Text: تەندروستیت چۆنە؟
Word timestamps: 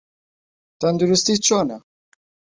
تەندروستیت 0.79 1.39
چۆنە؟ 1.47 1.77